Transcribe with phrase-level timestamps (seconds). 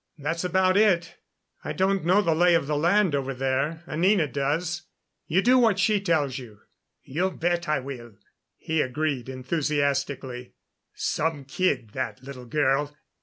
[0.17, 1.17] "That's about it.
[1.63, 3.83] I don't know the lay of the land over there.
[3.87, 4.87] Anina does.
[5.27, 6.61] You do what she tells you."
[7.03, 8.15] "You bet I will,"
[8.57, 10.53] he agreed enthusiastically.
[10.95, 12.97] "Some kid that little girl.